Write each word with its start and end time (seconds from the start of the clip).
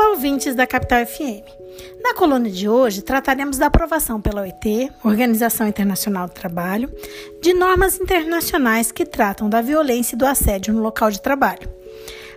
Olá, 0.00 0.10
ouvintes 0.10 0.54
da 0.54 0.64
Capital 0.64 1.04
FM. 1.04 1.42
Na 2.00 2.14
coluna 2.14 2.48
de 2.48 2.68
hoje, 2.68 3.02
trataremos 3.02 3.58
da 3.58 3.66
aprovação 3.66 4.20
pela 4.20 4.42
OIT, 4.42 4.92
Organização 5.02 5.66
Internacional 5.66 6.28
do 6.28 6.32
Trabalho, 6.32 6.88
de 7.42 7.52
normas 7.52 8.00
internacionais 8.00 8.92
que 8.92 9.04
tratam 9.04 9.50
da 9.50 9.60
violência 9.60 10.14
e 10.14 10.18
do 10.18 10.24
assédio 10.24 10.72
no 10.72 10.80
local 10.80 11.10
de 11.10 11.20
trabalho. 11.20 11.68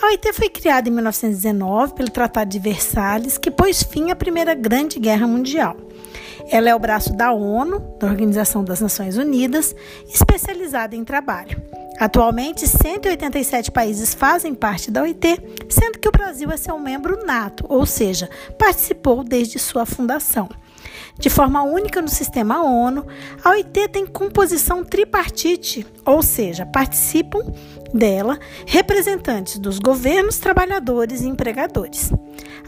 A 0.00 0.06
OIT 0.06 0.32
foi 0.32 0.48
criada 0.48 0.88
em 0.88 0.92
1919 0.92 1.92
pelo 1.92 2.10
Tratado 2.10 2.50
de 2.50 2.58
Versalhes, 2.58 3.36
que 3.36 3.50
pôs 3.50 3.82
fim 3.82 4.10
à 4.10 4.16
Primeira 4.16 4.54
Grande 4.54 4.98
Guerra 4.98 5.26
Mundial. 5.26 5.76
Ela 6.50 6.70
é 6.70 6.74
o 6.74 6.78
braço 6.78 7.12
da 7.14 7.32
ONU, 7.32 7.80
da 8.00 8.06
Organização 8.06 8.64
das 8.64 8.80
Nações 8.80 9.18
Unidas, 9.18 9.76
especializada 10.08 10.96
em 10.96 11.04
trabalho. 11.04 11.60
Atualmente, 12.02 12.66
187 12.66 13.70
países 13.70 14.12
fazem 14.12 14.56
parte 14.56 14.90
da 14.90 15.02
OIT, 15.02 15.40
sendo 15.68 16.00
que 16.00 16.08
o 16.08 16.10
Brasil 16.10 16.50
é 16.50 16.56
seu 16.56 16.76
membro 16.76 17.24
nato, 17.24 17.64
ou 17.68 17.86
seja, 17.86 18.28
participou 18.58 19.22
desde 19.22 19.56
sua 19.60 19.86
fundação. 19.86 20.48
De 21.16 21.30
forma 21.30 21.62
única 21.62 22.02
no 22.02 22.08
sistema 22.08 22.60
ONU, 22.60 23.06
a 23.44 23.50
OIT 23.50 23.86
tem 23.90 24.04
composição 24.04 24.82
tripartite, 24.82 25.86
ou 26.04 26.24
seja, 26.24 26.66
participam 26.66 27.38
dela 27.94 28.36
representantes 28.66 29.60
dos 29.60 29.78
governos, 29.78 30.38
trabalhadores 30.38 31.20
e 31.20 31.28
empregadores. 31.28 32.10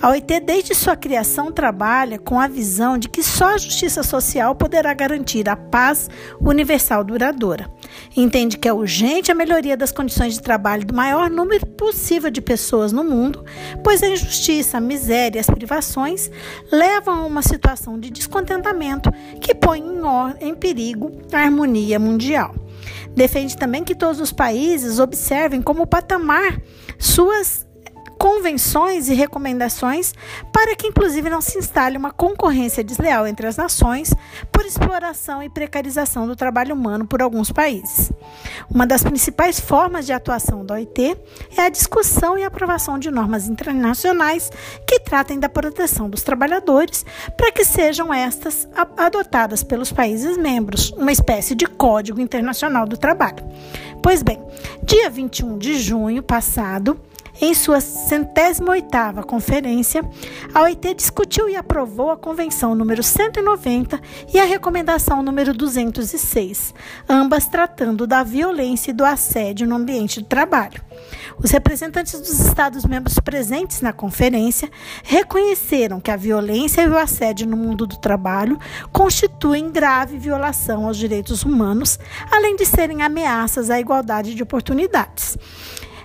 A 0.01 0.11
OIT, 0.11 0.41
desde 0.41 0.77
sua 0.77 0.95
criação, 0.95 1.51
trabalha 1.51 2.21
com 2.21 2.39
a 2.39 2.47
visão 2.47 2.97
de 2.97 3.09
que 3.09 3.23
só 3.23 3.55
a 3.55 3.59
justiça 3.59 4.05
social 4.05 4.55
poderá 4.55 4.95
garantir 4.95 5.49
a 5.49 5.57
paz 5.57 6.09
universal 6.41 7.03
duradoura. 7.03 7.69
Entende 8.17 8.59
que 8.59 8.69
é 8.69 8.73
urgente 8.73 9.31
a 9.31 9.35
melhoria 9.35 9.77
das 9.77 9.93
condições 9.93 10.35
de 10.35 10.43
trabalho 10.43 10.85
do 10.85 10.95
maior 10.95 11.29
número 11.29 11.67
possível 11.67 12.31
de 12.31 12.41
pessoas 12.41 12.93
no 12.93 13.03
mundo, 13.03 13.45
pois 13.83 14.03
a 14.03 14.09
injustiça, 14.09 14.79
a 14.79 14.81
miséria 14.81 15.39
e 15.39 15.41
as 15.41 15.47
privações 15.47 16.31
levam 16.71 17.15
a 17.15 17.27
uma 17.27 17.43
situação 17.43 17.99
de 17.99 18.11
descontentamento 18.11 19.11
que 19.41 19.55
põe 19.55 19.81
em, 19.81 20.49
em 20.49 20.55
perigo 20.55 21.13
a 21.33 21.39
harmonia 21.39 21.99
mundial. 21.99 22.55
Defende 23.15 23.57
também 23.57 23.85
que 23.85 23.95
todos 23.95 24.21
os 24.21 24.33
países 24.33 24.99
observem 24.99 25.63
como 25.63 25.87
patamar 25.87 26.61
suas 26.99 27.67
convenções 28.25 29.11
e 29.11 29.15
recomendações 29.15 30.15
para 30.51 30.75
que, 30.75 30.87
inclusive, 30.87 31.29
não 31.29 31.43
se 31.43 31.59
instale 31.59 31.99
uma 31.99 32.11
concorrência 32.11 32.83
desleal 32.83 33.27
entre 33.27 33.47
as 33.47 33.59
nações 33.59 34.15
por 34.51 34.65
exploração 34.65 35.43
e 35.43 35.51
precarização 35.51 36.27
do 36.27 36.35
trabalho 36.35 36.75
humano 36.75 37.07
por 37.07 37.21
alguns 37.21 37.53
países. 37.53 38.11
Uma 38.71 38.87
das 38.87 39.05
principais 39.05 39.61
formas 39.61 40.07
de 40.07 40.15
atuação 40.15 40.65
da 40.65 40.73
OIT 40.73 41.19
é 41.55 41.67
a 41.67 41.69
discussão 41.69 42.39
e 42.39 42.45
aprovação 42.45 42.99
de 42.99 43.11
normas 43.11 43.47
internacionais 43.47 44.51
que 44.87 45.01
tratem 45.01 45.39
da 45.39 45.51
proteção 45.51 46.09
dos 46.09 46.23
trabalhadores 46.23 47.05
para 47.37 47.53
que 47.53 47.63
sejam 47.63 48.11
estas 48.11 48.67
adotadas 48.97 49.63
pelos 49.63 49.93
países 49.93 50.39
membros, 50.39 50.93
uma 50.93 51.13
espécie 51.13 51.55
de 51.55 51.67
Código 51.67 52.23
Internacional 52.23 52.87
do 52.87 52.97
Trabalho. 52.97 53.45
Pois 54.03 54.23
bem, 54.23 54.43
dia 54.83 55.11
21 55.11 55.59
de 55.59 55.79
junho 55.79 56.23
passado, 56.23 56.99
em 57.41 57.53
sua 57.53 57.81
centésima 57.81 58.71
oitava 58.71 59.23
conferência, 59.23 60.03
a 60.53 60.63
OIT 60.63 60.95
discutiu 60.95 61.49
e 61.49 61.57
aprovou 61.57 62.11
a 62.11 62.17
Convenção 62.17 62.75
número 62.75 63.03
190 63.03 64.01
e 64.33 64.39
a 64.39 64.45
Recomendação 64.45 65.23
número 65.23 65.53
206, 65.53 66.75
ambas 67.09 67.47
tratando 67.47 68.07
da 68.07 68.23
violência 68.23 68.91
e 68.91 68.95
do 68.95 69.05
assédio 69.05 69.67
no 69.67 69.77
ambiente 69.77 70.23
de 70.23 70.29
trabalho. 70.29 70.81
Os 71.37 71.51
representantes 71.51 72.19
dos 72.21 72.39
Estados-membros 72.41 73.19
presentes 73.19 73.81
na 73.81 73.93
conferência 73.93 74.71
reconheceram 75.03 76.01
que 76.01 76.11
a 76.11 76.17
violência 76.17 76.83
e 76.83 76.89
o 76.89 76.97
assédio 76.97 77.47
no 77.49 77.57
mundo 77.57 77.87
do 77.87 77.97
trabalho 77.97 78.59
constituem 78.93 79.71
grave 79.71 80.19
violação 80.19 80.87
aos 80.87 80.97
direitos 80.97 81.43
humanos, 81.43 81.99
além 82.31 82.55
de 82.55 82.65
serem 82.65 83.03
ameaças 83.03 83.71
à 83.71 83.81
igualdade 83.81 84.35
de 84.35 84.43
oportunidades. 84.43 85.37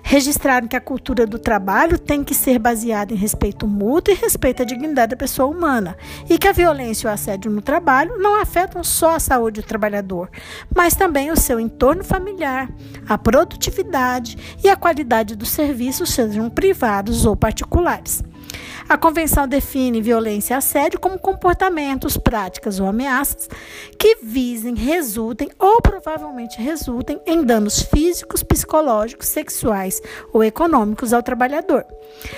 Registraram 0.09 0.67
que 0.67 0.75
a 0.75 0.81
cultura 0.81 1.27
do 1.27 1.37
trabalho 1.37 1.99
tem 1.99 2.23
que 2.23 2.33
ser 2.33 2.57
baseada 2.57 3.13
em 3.13 3.15
respeito 3.15 3.67
mútuo 3.67 4.11
e 4.11 4.17
respeito 4.17 4.63
à 4.63 4.65
dignidade 4.65 5.11
da 5.11 5.15
pessoa 5.15 5.47
humana, 5.47 5.95
e 6.27 6.35
que 6.35 6.47
a 6.47 6.51
violência 6.51 7.05
e 7.05 7.11
o 7.11 7.13
assédio 7.13 7.51
no 7.51 7.61
trabalho 7.61 8.17
não 8.17 8.41
afetam 8.41 8.83
só 8.83 9.11
a 9.11 9.19
saúde 9.19 9.61
do 9.61 9.67
trabalhador, 9.67 10.31
mas 10.75 10.95
também 10.95 11.29
o 11.29 11.37
seu 11.37 11.59
entorno 11.59 12.03
familiar, 12.03 12.71
a 13.07 13.19
produtividade 13.19 14.35
e 14.63 14.67
a 14.67 14.75
qualidade 14.75 15.35
dos 15.35 15.49
serviços, 15.49 16.09
sejam 16.09 16.49
privados 16.49 17.23
ou 17.23 17.35
particulares. 17.35 18.23
A 18.89 18.97
Convenção 18.97 19.47
define 19.47 20.01
violência 20.01 20.55
e 20.55 20.57
assédio 20.57 21.00
como 21.00 21.19
comportamentos, 21.19 22.17
práticas 22.17 22.79
ou 22.79 22.88
ameaças 22.88 23.47
que 24.00 24.17
visem, 24.23 24.73
resultem 24.73 25.47
ou 25.59 25.79
provavelmente 25.79 26.59
resultem 26.59 27.22
em 27.23 27.44
danos 27.44 27.83
físicos, 27.83 28.41
psicológicos, 28.41 29.27
sexuais 29.27 30.01
ou 30.33 30.44
econômicos 30.44 31.13
ao 31.13 31.22
trabalhador. 31.22 31.85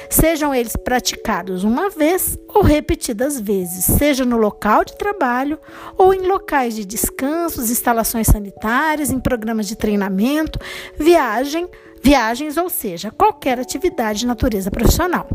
Sejam 0.10 0.54
eles 0.54 0.76
praticados 0.76 1.64
uma 1.64 1.90
vez 1.90 2.38
ou 2.50 2.62
repetidas 2.62 3.40
vezes, 3.40 3.86
seja 3.86 4.26
no 4.26 4.36
local 4.36 4.84
de 4.84 4.98
trabalho 4.98 5.58
ou 5.98 6.14
em 6.14 6.28
locais 6.28 6.76
de 6.76 6.84
descansos, 6.84 7.72
instalações 7.72 8.28
sanitárias, 8.28 9.10
em 9.10 9.22
programas 9.22 9.70
de 9.70 9.78
treinamento, 9.78 10.60
viagem, 11.00 11.70
viagens, 12.04 12.58
ou 12.58 12.70
seja, 12.70 13.10
qualquer 13.10 13.58
atividade 13.58 14.20
de 14.20 14.28
natureza 14.28 14.70
profissional. 14.70 15.30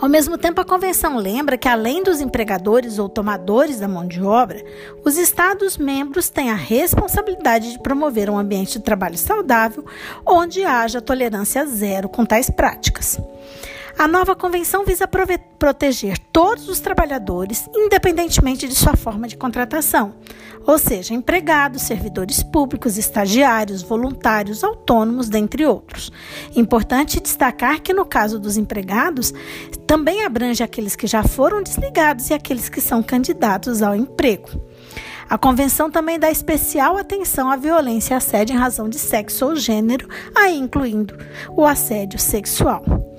Ao 0.00 0.08
mesmo 0.08 0.36
tempo, 0.36 0.60
a 0.60 0.64
convenção 0.64 1.16
lembra 1.16 1.56
que, 1.56 1.68
além 1.68 2.02
dos 2.02 2.20
empregadores 2.20 2.98
ou 2.98 3.08
tomadores 3.08 3.78
da 3.78 3.86
mão 3.86 4.06
de 4.06 4.22
obra, 4.22 4.62
os 5.04 5.16
Estados-membros 5.16 6.28
têm 6.28 6.50
a 6.50 6.54
responsabilidade 6.54 7.72
de 7.72 7.78
promover 7.78 8.28
um 8.28 8.38
ambiente 8.38 8.78
de 8.78 8.84
trabalho 8.84 9.16
saudável 9.16 9.84
onde 10.26 10.64
haja 10.64 11.00
tolerância 11.00 11.64
zero 11.66 12.08
com 12.08 12.24
tais 12.24 12.50
práticas. 12.50 13.18
A 13.98 14.08
nova 14.08 14.34
convenção 14.34 14.84
visa 14.84 15.06
proteger 15.06 16.18
todos 16.32 16.68
os 16.68 16.80
trabalhadores, 16.80 17.68
independentemente 17.74 18.66
de 18.66 18.74
sua 18.74 18.96
forma 18.96 19.28
de 19.28 19.36
contratação, 19.36 20.14
ou 20.66 20.78
seja, 20.78 21.14
empregados, 21.14 21.82
servidores 21.82 22.42
públicos, 22.42 22.96
estagiários, 22.96 23.82
voluntários, 23.82 24.64
autônomos, 24.64 25.28
dentre 25.28 25.66
outros. 25.66 26.10
Importante 26.56 27.20
destacar 27.20 27.80
que, 27.80 27.92
no 27.92 28.04
caso 28.04 28.40
dos 28.40 28.56
empregados, 28.56 29.32
também 29.86 30.24
abrange 30.24 30.62
aqueles 30.62 30.96
que 30.96 31.06
já 31.06 31.22
foram 31.22 31.62
desligados 31.62 32.30
e 32.30 32.34
aqueles 32.34 32.68
que 32.68 32.80
são 32.80 33.02
candidatos 33.02 33.82
ao 33.82 33.94
emprego. 33.94 34.48
A 35.28 35.38
convenção 35.38 35.90
também 35.90 36.18
dá 36.18 36.30
especial 36.30 36.96
atenção 36.96 37.50
à 37.50 37.56
violência 37.56 38.14
e 38.14 38.16
assédio 38.16 38.54
em 38.54 38.58
razão 38.58 38.88
de 38.88 38.98
sexo 38.98 39.46
ou 39.46 39.56
gênero, 39.56 40.08
aí 40.34 40.58
incluindo 40.58 41.16
o 41.56 41.64
assédio 41.64 42.18
sexual. 42.18 43.11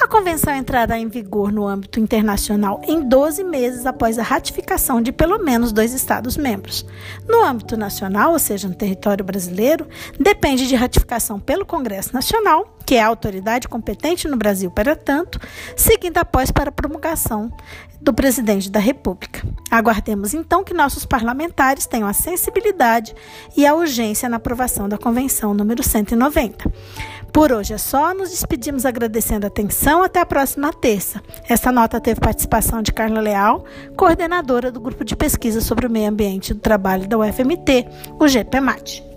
A 0.00 0.06
convenção 0.06 0.54
entrará 0.54 0.98
em 0.98 1.08
vigor 1.08 1.52
no 1.52 1.66
âmbito 1.66 2.00
internacional 2.00 2.80
em 2.84 3.06
12 3.06 3.44
meses 3.44 3.86
após 3.86 4.18
a 4.18 4.22
ratificação 4.22 5.00
de 5.00 5.12
pelo 5.12 5.38
menos 5.38 5.72
dois 5.72 5.92
Estados-membros. 5.92 6.84
No 7.28 7.44
âmbito 7.44 7.76
nacional, 7.76 8.32
ou 8.32 8.38
seja, 8.38 8.68
no 8.68 8.74
território 8.74 9.24
brasileiro, 9.24 9.86
depende 10.18 10.66
de 10.66 10.74
ratificação 10.74 11.38
pelo 11.38 11.66
Congresso 11.66 12.12
Nacional, 12.12 12.76
que 12.82 12.94
é 12.94 13.02
a 13.02 13.06
autoridade 13.06 13.68
competente 13.68 14.28
no 14.28 14.36
Brasil 14.36 14.70
para 14.70 14.96
tanto, 14.96 15.40
seguindo 15.76 16.18
após 16.18 16.50
para 16.50 16.68
a 16.68 16.72
promulgação 16.72 17.50
do 18.02 18.12
presidente 18.12 18.70
da 18.70 18.80
República. 18.80 19.46
Aguardemos 19.70 20.34
então 20.34 20.64
que 20.64 20.74
nossos 20.74 21.06
parlamentares 21.06 21.86
tenham 21.86 22.08
a 22.08 22.12
sensibilidade 22.12 23.14
e 23.56 23.64
a 23.64 23.74
urgência 23.74 24.28
na 24.28 24.38
aprovação 24.38 24.88
da 24.88 24.98
Convenção 24.98 25.54
número 25.54 25.82
190. 25.82 26.70
Por 27.32 27.50
hoje 27.50 27.72
é 27.72 27.78
só, 27.78 28.12
nos 28.12 28.30
despedimos 28.30 28.84
agradecendo 28.84 29.46
a 29.46 29.48
atenção. 29.48 30.02
Até 30.02 30.20
a 30.20 30.26
próxima 30.26 30.70
terça. 30.72 31.22
Esta 31.48 31.72
nota 31.72 32.00
teve 32.00 32.20
participação 32.20 32.82
de 32.82 32.92
Carla 32.92 33.20
Leal, 33.20 33.64
coordenadora 33.96 34.70
do 34.70 34.80
Grupo 34.80 35.04
de 35.04 35.16
Pesquisa 35.16 35.60
sobre 35.60 35.86
o 35.86 35.90
Meio 35.90 36.10
Ambiente 36.10 36.52
do 36.52 36.60
Trabalho 36.60 37.08
da 37.08 37.16
UFMT, 37.16 37.86
o 38.18 38.28
GPMAT. 38.28 39.11